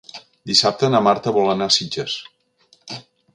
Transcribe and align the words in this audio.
Dissabte 0.51 0.89
na 0.93 1.01
Marta 1.07 1.33
vol 1.35 1.51
anar 1.53 1.67
a 1.69 1.75
Sitges. 1.77 2.17